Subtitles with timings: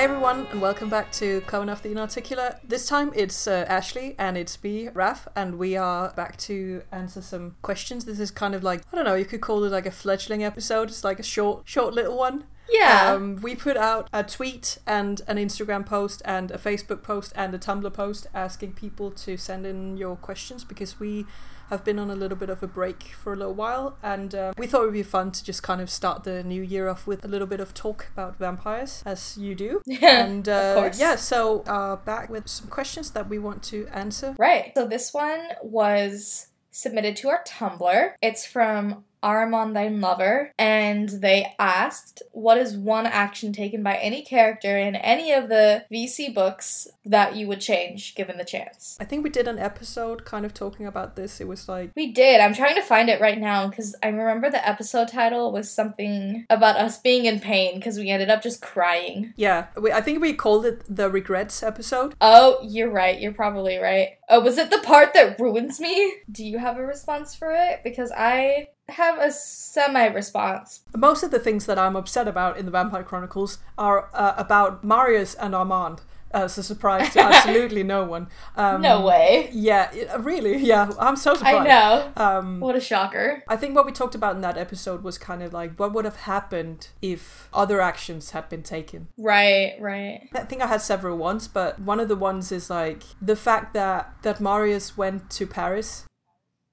[0.00, 2.54] Hey everyone, and welcome back to Coven of the Inarticulate.
[2.66, 7.20] This time it's uh, Ashley and it's me, Raph, and we are back to answer
[7.20, 8.06] some questions.
[8.06, 10.42] This is kind of like I don't know, you could call it like a fledgling
[10.42, 10.88] episode.
[10.88, 12.44] It's like a short, short little one.
[12.70, 13.12] Yeah.
[13.12, 17.54] Um, we put out a tweet and an Instagram post and a Facebook post and
[17.54, 21.26] a Tumblr post asking people to send in your questions because we
[21.70, 24.52] have been on a little bit of a break for a little while and uh,
[24.58, 27.06] we thought it would be fun to just kind of start the new year off
[27.06, 29.80] with a little bit of talk about vampires as you do.
[30.02, 30.98] and uh, course.
[30.98, 34.34] yeah, so uh, back with some questions that we want to answer.
[34.38, 34.72] right.
[34.74, 38.12] So this one was submitted to our Tumblr.
[38.20, 44.22] It's from Aramon Thine Lover, and they asked, What is one action taken by any
[44.22, 48.96] character in any of the VC books that you would change given the chance?
[49.00, 51.40] I think we did an episode kind of talking about this.
[51.40, 52.40] It was like We did.
[52.40, 56.46] I'm trying to find it right now because I remember the episode title was something
[56.50, 59.32] about us being in pain because we ended up just crying.
[59.36, 62.14] yeah, we, I think we called it the regrets episode.
[62.20, 63.20] Oh, you're right.
[63.20, 64.10] You're probably right.
[64.28, 66.14] Oh, was it the part that ruins me?
[66.30, 67.80] Do you have a response for it?
[67.82, 70.80] Because I have a semi response.
[70.96, 74.84] Most of the things that I'm upset about in the Vampire Chronicles are uh, about
[74.84, 76.02] Marius and Armand.
[76.32, 78.28] Uh, it's a surprise to absolutely no one.
[78.56, 79.50] Um, No way.
[79.52, 80.58] Yeah, really.
[80.58, 81.56] Yeah, I'm so surprised.
[81.56, 82.12] I know.
[82.16, 83.42] Um, What a shocker.
[83.48, 86.04] I think what we talked about in that episode was kind of like what would
[86.04, 89.08] have happened if other actions had been taken.
[89.18, 90.28] Right, right.
[90.32, 93.74] I think I had several ones, but one of the ones is like the fact
[93.74, 96.04] that that Marius went to Paris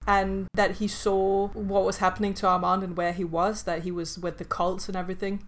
[0.08, 3.92] and that he saw what was happening to Armand and where he was, that he
[3.92, 5.44] was with the cults and everything.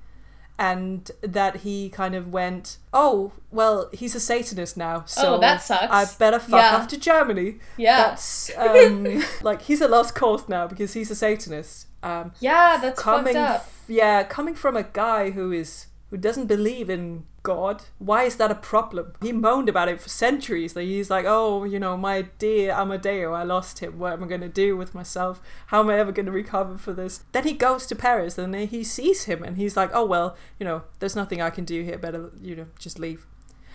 [0.57, 5.61] And that he kind of went, oh, well, he's a Satanist now, so Oh, that
[5.61, 5.85] sucks.
[5.89, 6.75] I better fuck Yeah.
[6.75, 7.59] off to Germany.
[7.77, 8.09] Yeah.
[8.09, 11.87] That's um, like he's a lost cause now because he's a Satanist.
[12.03, 13.61] Um, yeah, that's coming, fucked up.
[13.61, 17.83] f- yeah, coming from a guy who is who doesn't believe in God.
[17.97, 19.13] Why is that a problem?
[19.21, 20.75] He moaned about it for centuries.
[20.75, 23.99] Like he's like, oh, you know, my dear Amadeo, I lost him.
[23.99, 25.41] What am I going to do with myself?
[25.67, 27.23] How am I ever going to recover for this?
[27.31, 30.65] Then he goes to Paris and he sees him and he's like, oh well, you
[30.65, 31.97] know, there's nothing I can do here.
[31.97, 33.25] Better, you know, just leave.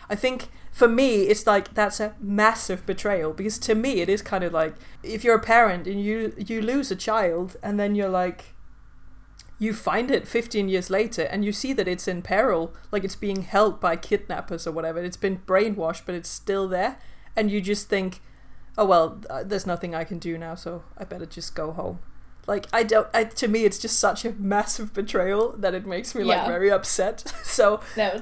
[0.09, 4.23] I think for me, it's like that's a massive betrayal because to me, it is
[4.23, 7.95] kind of like if you're a parent and you you lose a child and then
[7.95, 8.53] you're like,
[9.59, 13.16] you find it 15 years later and you see that it's in peril, like it's
[13.16, 15.03] being held by kidnappers or whatever.
[15.03, 16.98] It's been brainwashed, but it's still there,
[17.37, 18.20] and you just think,
[18.76, 22.00] oh well, uh, there's nothing I can do now, so I better just go home.
[22.47, 23.09] Like I don't.
[23.15, 26.71] I, to me, it's just such a massive betrayal that it makes me like very
[26.71, 27.32] upset.
[27.44, 27.81] so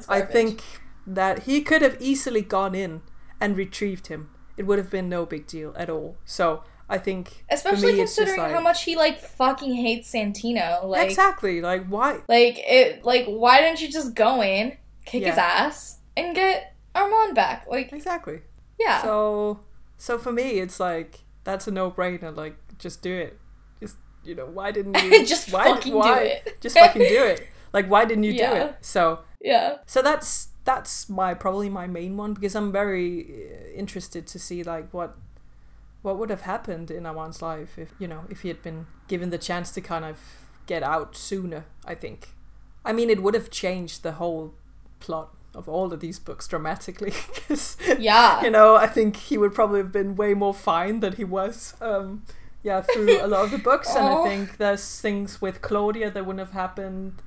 [0.08, 0.62] I think
[1.06, 3.02] that he could have easily gone in
[3.40, 4.30] and retrieved him.
[4.56, 6.18] It would have been no big deal at all.
[6.24, 6.62] So
[6.92, 10.84] I think, Especially me, considering like- how much he like fucking hates Santino.
[10.84, 12.20] Like exactly like why?
[12.28, 14.76] like it like why didn't you just go in,
[15.06, 17.66] kick his ass, and get Armand back?
[17.66, 18.40] Like Exactly.
[18.78, 19.00] yeah.
[19.00, 19.60] So,
[19.96, 22.36] so for me, it's like that's a no-brainer.
[22.36, 23.38] Like, just do it.
[23.80, 25.24] Just you know, why didn't you?
[25.24, 26.60] Just why, fucking do why, it.
[26.60, 27.48] Just fucking do it.
[27.72, 28.76] Like, why didn't you do it?
[28.82, 29.78] So, yeah.
[29.86, 34.62] so that's that's my probably my main one because I'm very uh, interested to see
[34.62, 35.16] like what
[36.02, 39.30] what would have happened in Armand's life if you know if he had been given
[39.30, 40.18] the chance to kind of
[40.66, 41.64] get out sooner.
[41.84, 42.28] I think.
[42.84, 44.54] I mean, it would have changed the whole
[45.00, 48.42] plot of all of these books dramatically because Yeah.
[48.42, 51.74] you know, I think he would probably have been way more fine than he was.
[51.80, 52.24] Um,
[52.62, 56.24] yeah, through a lot of the books, and I think there's things with Claudia that
[56.26, 57.20] wouldn't have happened.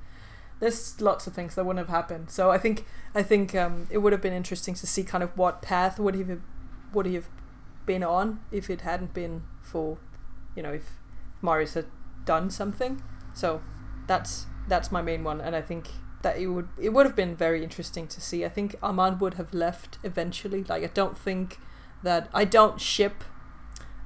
[0.60, 2.30] There's lots of things that wouldn't have happened.
[2.30, 2.84] So I think
[3.14, 6.14] I think um, it would have been interesting to see kind of what path would
[6.14, 6.40] he have,
[6.94, 7.28] would he have
[7.86, 9.98] been on if it hadn't been for,
[10.54, 10.98] you know, if
[11.40, 11.86] Marius had
[12.24, 13.02] done something.
[13.34, 13.62] So
[14.06, 15.88] that's that's my main one, and I think
[16.22, 18.44] that it would it would have been very interesting to see.
[18.44, 20.64] I think Armand would have left eventually.
[20.64, 21.58] Like I don't think
[22.02, 23.24] that I don't ship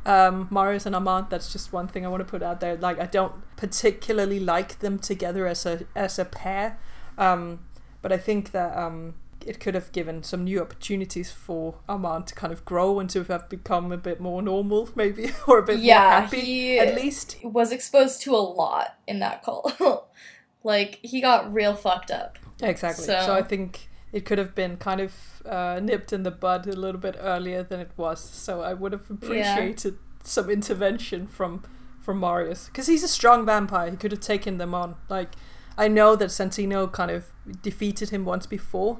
[0.06, 1.27] um, Marius and Armand.
[1.31, 2.77] That's just one thing I want to put out there.
[2.77, 6.79] Like I don't particularly like them together as a as a pair,
[7.19, 7.61] um,
[8.03, 9.15] but I think that um,
[9.47, 13.25] it could have given some new opportunities for Armand to kind of grow and to
[13.25, 17.37] have become a bit more normal, maybe, or a bit more happy he- at least.
[17.43, 19.73] Was exposed to a lot in that cult.
[20.65, 22.39] like he got real fucked up.
[22.63, 23.05] Exactly.
[23.05, 26.67] So, So- I think it could have been kind of uh, nipped in the bud
[26.67, 28.21] a little bit earlier than it was.
[28.21, 31.63] So I would have appreciated some intervention from
[32.01, 33.91] from Marius because he's a strong vampire.
[33.91, 34.97] He could have taken them on.
[35.09, 35.31] Like
[35.79, 37.31] I know that Santino kind of
[37.63, 38.99] defeated him once before,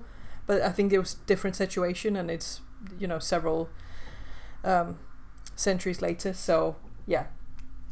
[0.51, 2.61] but I think it was different situation, and it's
[2.99, 3.69] you know several
[4.65, 4.99] um,
[5.55, 6.33] centuries later.
[6.33, 6.75] So
[7.07, 7.27] yeah.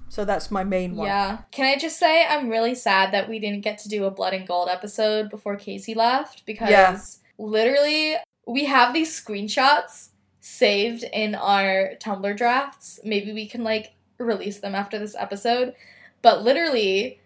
[0.09, 1.07] So that's my main one.
[1.07, 1.43] Yeah.
[1.53, 4.35] Can I just say I'm really sad that we didn't get to do a blood
[4.35, 6.99] and gold episode before Kacy left because Yeah.
[7.39, 10.09] literally, we have these screenshots
[10.41, 12.99] saved in our Tumblr drafts.
[13.05, 15.75] Maybe we can like release them after this episode.
[16.23, 17.21] But literally,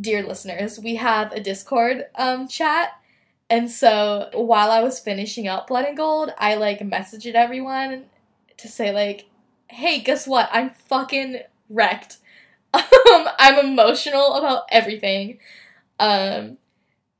[0.00, 2.90] dear listeners, we have a Discord um, chat.
[3.50, 8.04] And so while I was finishing up Blood and Gold, I like messaged everyone
[8.58, 9.26] to say like,
[9.68, 10.48] "Hey, guess what?
[10.52, 12.18] I'm fucking wrecked.
[12.74, 15.38] Um, I'm emotional about everything."
[15.98, 16.58] Um,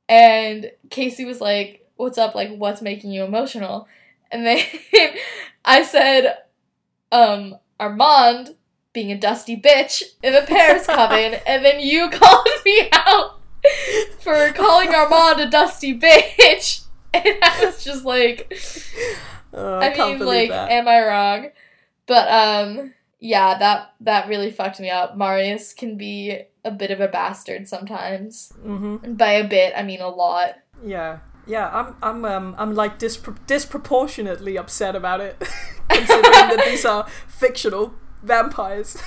[0.07, 2.35] and Kacy was like, "What's up?
[2.35, 3.87] Like, what's making you emotional?"
[4.31, 4.63] And then
[5.65, 6.37] I said,
[7.11, 8.55] um, Armand
[8.93, 13.38] being a dusty bitch in the Paris Coven, and then you called me out
[14.19, 16.83] for calling Armand a dusty bitch.
[17.11, 18.53] And I was just like,
[19.51, 20.69] Oh, I, I, mean, like, that.
[20.69, 21.49] am I wrong?
[22.05, 25.17] But um, yeah, that that really fucked me up.
[25.17, 28.53] Marius can be a bit of a bastard sometimes.
[28.61, 30.55] hmm And by a bit, I mean a lot.
[30.85, 31.67] Yeah, yeah.
[31.73, 35.35] I'm, I'm, um, I'm like dispro- disproportionately upset about it,
[35.89, 38.97] considering that these are fictional vampires.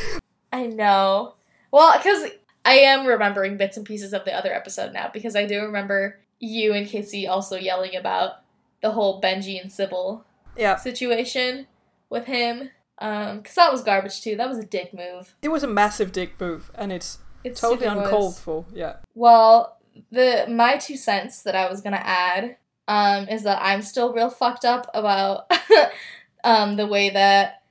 [0.52, 1.34] I know.
[1.70, 2.30] Well, because
[2.64, 6.18] I am remembering bits and pieces of the other episode now, because I do remember
[6.38, 8.34] you and Kacy also yelling about
[8.82, 10.24] the whole Benji and Sybil
[10.56, 11.66] yeah, situation
[12.10, 12.70] with him.
[12.98, 14.36] Um, because that was garbage too.
[14.36, 15.34] That was a dick move.
[15.42, 18.04] it was a massive dick move, and it's It's totally was.
[18.06, 18.64] uncalled for.
[18.72, 19.78] Yeah, Well,
[20.10, 22.56] the my two cents that I was gonna add
[22.88, 25.50] um, is that I'm still real fucked up about
[26.44, 27.62] um, the way that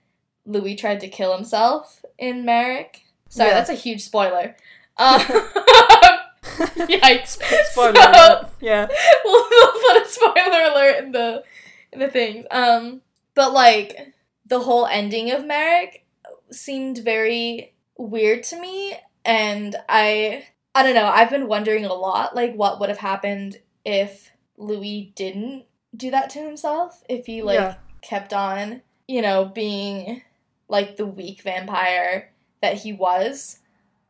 [0.46, 3.04] Louis tried to kill himself in Merrick.
[3.30, 3.56] Sorry, Yeah.
[3.56, 4.56] that's a huge spoiler.
[4.98, 5.20] Um,
[6.42, 7.40] yikes!
[7.72, 8.50] spoiler So- alert.
[8.62, 8.88] Yeah,
[9.26, 11.44] we'll, we'll put a spoiler alert in the
[11.92, 12.46] in the things.
[12.52, 13.02] Um,
[13.36, 14.14] but like
[14.46, 16.06] the whole ending of Merrick
[16.52, 18.96] seemed very weird to me,
[19.26, 20.46] and I
[20.76, 21.08] I don't know.
[21.08, 25.66] I've been wondering a lot, like what would have happened if Louis didn't
[25.96, 27.76] do that to himself, if he like Yeah.
[28.02, 30.22] kept on, you know, being
[30.68, 33.60] like the weak vampire that he was.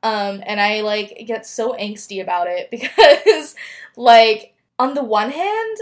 [0.03, 3.55] Um, and I like get so angsty about it because
[3.95, 5.77] like on the one hand,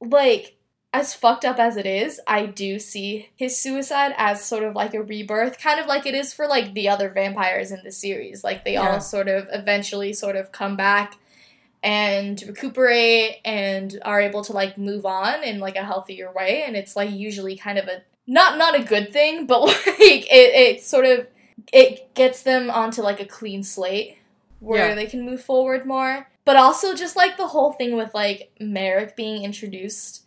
[0.00, 0.56] like
[0.92, 4.94] as fucked up as it is, I do see his suicide as sort of like
[4.94, 8.44] a rebirth, kind of like it is for like the other vampires in the series.
[8.44, 8.92] Like they Yeah.
[8.94, 11.16] all sort of eventually sort of come back
[11.82, 16.76] and recuperate and are able to like move on in like a healthier way and
[16.76, 20.82] it's like usually kind of a not not a good thing but like it, it
[20.82, 21.26] sort of
[21.72, 24.18] it gets them onto like a clean slate
[24.60, 24.94] where Yeah.
[24.94, 29.16] they can move forward more but also just like the whole thing with like Merrick
[29.16, 30.22] being introduced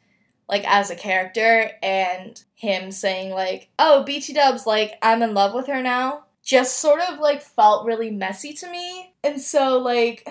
[0.49, 5.53] like as a character and him saying like oh BT dubs like I'm in love
[5.53, 10.27] with her now just sort of like felt really messy to me and so like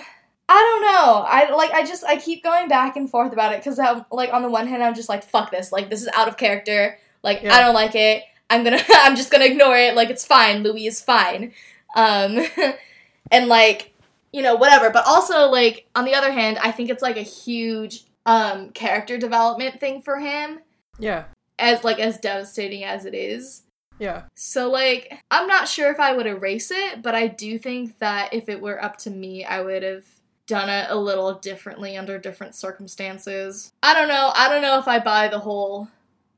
[0.48, 1.24] I don't know.
[1.26, 4.06] I like I just I keep going back and forth about it because I'm um,
[4.12, 6.36] like on the one hand I'm just like fuck this like this is out of
[6.36, 7.52] character like Yeah.
[7.54, 9.94] I don't like it I'm gonna I'm just gonna ignore it.
[9.94, 10.62] Like it's fine.
[10.62, 11.52] Louis is fine.
[11.94, 12.46] Um
[13.30, 13.92] and like
[14.32, 14.90] you know whatever.
[14.90, 19.18] But also like on the other hand I think it's like a huge um character
[19.18, 20.60] development thing for him.
[20.98, 21.24] Yeah,
[21.58, 23.62] as like as devastating as it is.
[23.98, 24.24] Yeah.
[24.34, 28.34] so like I'm not sure if I would erase it, but I do think that
[28.34, 30.04] if it were up to me, I would have
[30.46, 33.72] done it a little differently under different circumstances.
[33.82, 34.32] I don't know.
[34.34, 35.88] I don't know if I buy the whole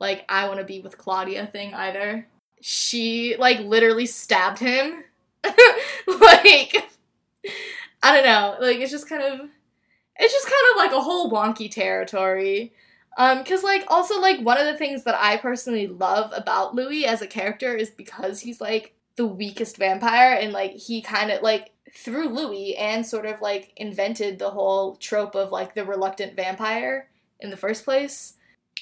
[0.00, 2.26] like I want to be with Claudia thing either.
[2.60, 5.04] She like literally stabbed him.
[5.44, 6.90] like
[8.02, 8.56] I don't know.
[8.60, 9.48] Like it's just kind of
[10.16, 12.72] it's just kind of like a whole wonky territory.
[13.16, 17.04] Um, cause like also like one of the things that I personally love about Louis
[17.04, 21.42] as a character is because he's like the weakest vampire and like he kind of
[21.42, 26.36] like through Louis and sort of like invented the whole trope of like the reluctant
[26.36, 27.08] vampire
[27.40, 28.34] in the first place.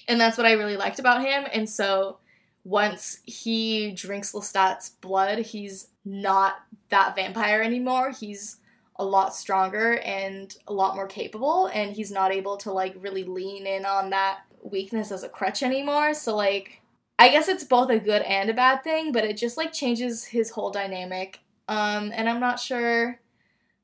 [0.09, 1.45] And that's what I really liked about him.
[1.53, 2.19] And so
[2.65, 6.57] once he drinks Lestat's blood, he's not
[6.91, 8.11] that vampire anymore.
[8.11, 8.59] He's
[8.99, 13.25] a lot stronger and a lot more capable and he's not able to like really
[13.25, 16.81] lean in on that weakness as a crutch anymore so like
[17.19, 20.25] i guess it's both a good and a bad thing but it just like changes
[20.25, 23.21] his whole dynamic um and i'm not sure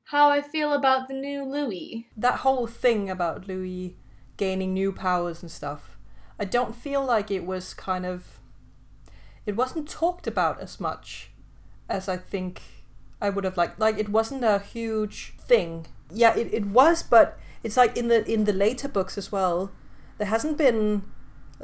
[0.05, 3.95] how i feel about the new louis That whole thing about Louis
[4.37, 5.92] gaining new powers and stuff,
[6.39, 8.39] I don't feel like it was kind of.
[9.45, 11.31] It wasn't talked about as much
[11.89, 12.61] as I think
[13.21, 13.79] I would have liked.
[13.79, 15.87] Like it wasn't a huge thing.
[16.11, 19.71] Yeah, it, it was, but it's like in the in the later books as well.
[20.17, 21.03] There hasn't been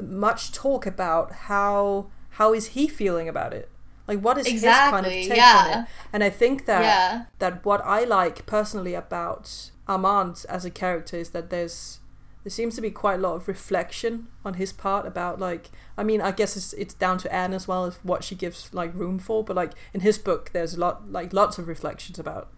[0.01, 3.69] much talk about how how is he feeling about it.
[4.07, 5.87] Like what is his kind of Exactly, take on it?
[6.11, 11.17] And I think that yeah that what I like personally about Armand as a character
[11.17, 11.99] is that there's
[12.43, 16.03] there seems to be quite a lot of reflection on his part about like I
[16.03, 18.93] mean I guess it's it's down to Anne as well as what she gives like
[18.95, 22.49] room for but like in his book there's a lot like lots of reflections about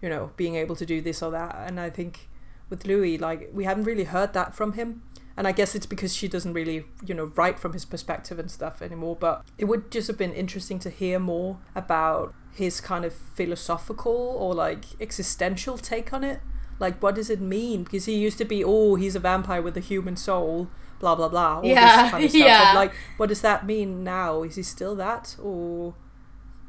[0.00, 2.28] you know being able to do this or that and I think
[2.70, 5.02] with Louis like we haven't really heard that from him
[5.36, 8.50] and I guess it's because she doesn't really you know write from his perspective and
[8.50, 13.04] stuff anymore but it would just have been interesting to hear more about his kind
[13.04, 16.40] of philosophical or like existential take on it
[16.78, 19.76] like what does it mean because he used to be oh he's a vampire with
[19.76, 22.68] a human soul blah blah blah all Yeah, this kind of stuff yeah.
[22.70, 25.94] And, like what does that mean now is he still that or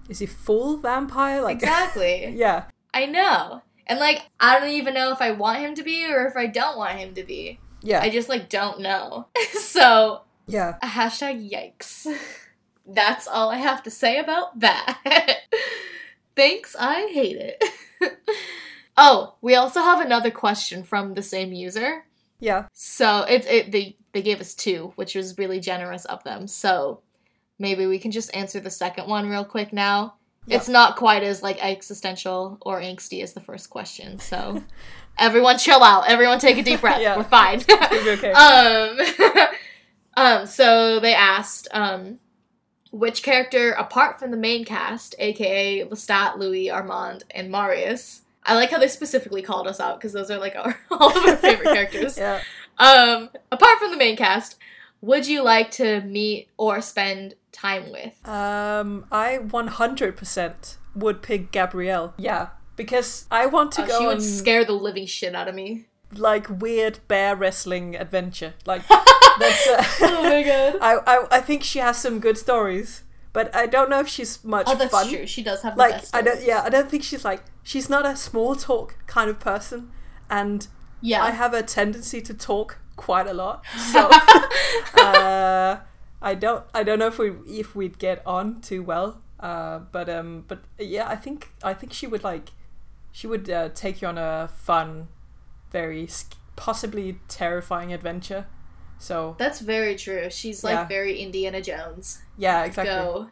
[0.09, 2.27] is he full vampire like Exactly.
[2.35, 3.61] yeah I know.
[3.87, 6.47] And like I don't even know if I want him to be or if I
[6.47, 7.59] don't want him to be.
[7.81, 9.27] yeah I just like don't know.
[9.53, 12.07] so yeah A hashtag yikes.
[12.87, 14.99] That's all I have to say about that.
[16.35, 17.63] Thanks, I hate it.
[18.97, 22.05] Oh, we also have another question from the same user.
[22.39, 26.47] yeah So it's it they they gave us two, which was really generous of them.
[26.47, 27.01] So
[27.59, 30.15] maybe we can just answer the second one real quick now.
[30.47, 30.57] Yeah.
[30.57, 34.19] It's not quite as like existential or angsty as the first question.
[34.19, 34.63] So
[35.17, 36.07] everyone chill out.
[36.09, 37.01] Everyone take a deep breath.
[37.01, 37.17] Yeah.
[37.17, 37.61] We're fine.
[38.15, 38.31] Okay.
[38.31, 38.99] um
[40.17, 42.19] um so they asked um
[42.91, 48.21] which character apart from the main cast, aka Lestat, Louis, Armand, and Marius.
[48.45, 51.25] I like how they specifically called us out because those are like our all of
[51.25, 52.17] our favorite characters.
[52.17, 52.41] yeah
[52.77, 54.57] Um, apart from the main cast,
[55.01, 58.13] would you like to meet or spend time with?
[58.27, 64.21] um I 100% would pick Gabrielle yeah because I want to Oh, go she would
[64.21, 65.85] scare the living shit out of me.
[66.15, 68.87] like weird bear wrestling adventure like
[69.39, 70.77] that's uh, Oh my god.
[70.81, 73.03] I, I I think she has some good stories,
[73.35, 75.07] but I don't know if she's much Oh, that's fun.
[75.09, 75.27] true.
[75.27, 78.15] She does have Like I don't, yeah, I don't think she's like she's not a
[78.15, 79.91] small talk kind of person,
[80.29, 80.67] and
[81.01, 81.21] yeah.
[81.23, 83.63] I have a tendency to talk quite a lot.
[83.93, 84.09] So
[85.03, 85.79] uh,
[86.21, 89.21] I don't I don't know if we if we'd get on too well.
[89.39, 92.49] Uh, but um, but yeah, I think I think she would like
[93.11, 95.07] she would uh, take you on a fun,
[95.71, 96.07] very
[96.55, 98.47] possibly terrifying adventure.
[98.97, 100.29] So That's very true.
[100.29, 100.87] She's like Yeah.
[100.87, 102.21] very Indiana Jones.
[102.37, 102.93] yeah, exactly.
[102.95, 103.29] Go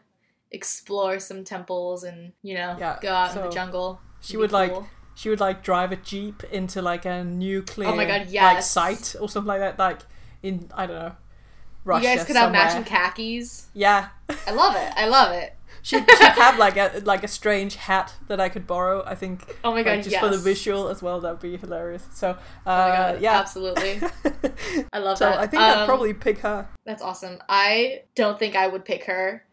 [0.51, 3.99] explore some temples and, you know, Yeah, go out in the jungle.
[4.21, 4.73] She would like
[5.15, 9.15] she would like drive a jeep into like a nuclear Oh my God, like site
[9.19, 9.79] or something like that.
[9.79, 10.01] Like
[10.41, 11.15] in I don't know.
[11.85, 13.67] You guys could have matching khakis.
[13.73, 14.09] Yeah,
[14.47, 14.93] I love it.
[14.95, 15.53] I love it.
[15.83, 19.03] She'd, she'd have like a like a strange hat that I could borrow.
[19.05, 19.43] I think.
[19.63, 20.21] Oh my like, god, just yes.
[20.23, 21.21] for the visual as well.
[21.21, 22.07] That'd be hilarious.
[22.13, 22.35] So, uh,
[22.65, 23.39] Oh my god, yeah.
[23.39, 24.01] absolutely.
[24.91, 25.17] I love that.
[25.19, 25.37] so that.
[25.39, 26.67] I think I'd Um, probably pick her.
[26.85, 27.37] That's awesome.
[27.47, 29.45] I don't think I would pick her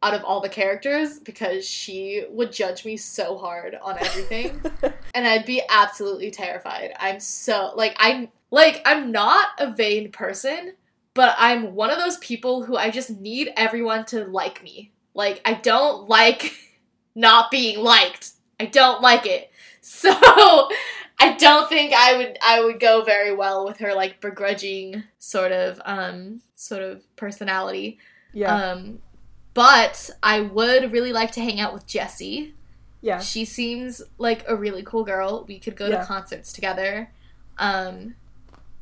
[0.00, 4.62] out of all the characters because she would judge me so hard on everything
[5.12, 6.92] and I'd be absolutely terrified.
[7.00, 10.74] I'm so like I'm like I'm not a vain person,
[11.14, 14.92] but I'm one of those people who I just need everyone to like me.
[15.18, 16.54] Like I don't like
[17.14, 18.30] not being liked.
[18.60, 19.50] I don't like it.
[19.80, 20.10] So
[21.20, 25.50] I don't think I would I would go very well with her like begrudging sort
[25.50, 27.98] of um sort of personality.
[28.34, 28.98] yeah, Um
[29.54, 32.54] but I would really like to hang out with Jesse.
[33.00, 35.44] yeah, She seems like a really cool girl.
[35.48, 36.00] We could go Yeah.
[36.00, 37.10] to concerts together.
[37.58, 38.14] Um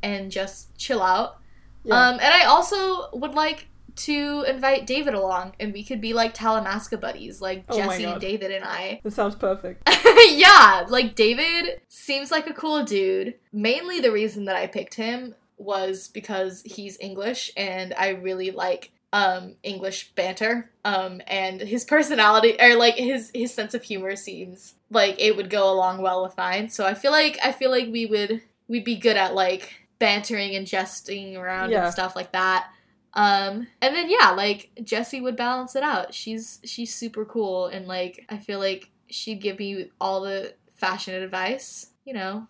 [0.02, 1.38] and just chill out.
[1.84, 1.94] yeah.
[1.94, 6.34] Um and I also would like to invite David along and we could be like
[6.34, 9.00] Talamasca buddies, like Oh Jesse and David and I.
[9.02, 9.88] that sounds perfect.
[10.28, 13.34] yeah, like David seems like a cool dude.
[13.52, 18.90] Mainly the reason that I picked him was because he's English and I really like
[19.12, 20.70] um English banter.
[20.84, 25.48] Um and his personality or like his his sense of humor seems like it would
[25.50, 26.68] go along well with mine.
[26.68, 30.54] So I feel like I feel like we would we'd be good at like bantering
[30.54, 31.84] and jesting around Yeah.
[31.84, 32.68] and stuff like that.
[33.16, 36.14] Um and then yeah, like Jesse would balance it out.
[36.14, 41.14] She's she's super cool and like I feel like she'd give me all the fashion
[41.20, 41.86] advice.
[42.04, 42.46] You know,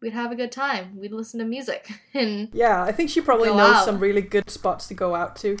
[0.00, 0.96] we'd have a good time.
[1.00, 3.84] We'd listen to music and Yeah, I think she probably knows out.
[3.86, 5.56] some really good spots to go out to.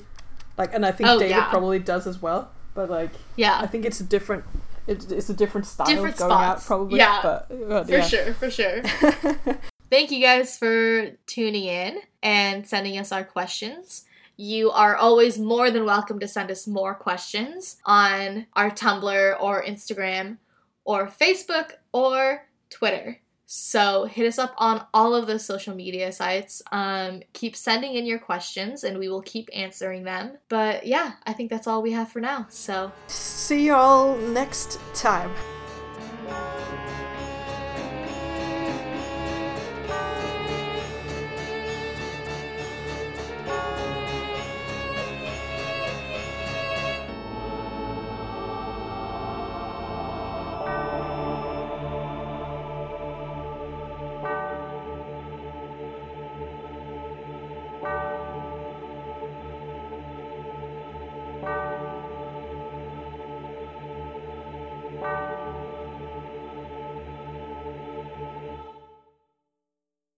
[0.56, 1.50] Like, and I think Oh, David yeah.
[1.50, 2.52] probably does as well.
[2.74, 4.44] But like, yeah, I think it's a different.
[4.86, 6.98] It's, it's a different style Different of going out, probably.
[6.98, 7.20] Yeah.
[7.22, 8.02] but, but for yeah.
[8.02, 8.82] sure, for sure.
[9.90, 14.04] Thank you guys for tuning in and sending us our questions.
[14.36, 19.62] You are always more than welcome to send us more questions on our Tumblr or
[19.62, 20.38] Instagram
[20.84, 23.20] or Facebook or Twitter.
[23.46, 26.62] So hit us up on all of those social media sites.
[26.72, 30.38] Um, keep sending in your questions and we will keep answering them.
[30.48, 32.46] But yeah, I think that's all we have for now.
[32.48, 35.30] So See you all next time.